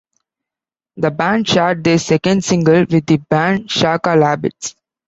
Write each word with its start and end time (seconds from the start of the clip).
The 0.97 1.11
band 1.11 1.47
shared 1.47 1.83
their 1.83 1.99
second 1.99 2.43
single 2.43 2.85
with 2.89 3.05
the 3.05 3.17
band 3.17 3.69
Shaka 3.69 4.09
Labbits. 4.15 4.73